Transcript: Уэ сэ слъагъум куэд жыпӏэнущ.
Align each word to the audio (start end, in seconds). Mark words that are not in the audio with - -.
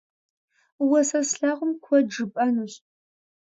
Уэ 0.89 1.01
сэ 1.07 1.19
слъагъум 1.29 1.71
куэд 1.83 2.05
жыпӏэнущ. 2.13 2.73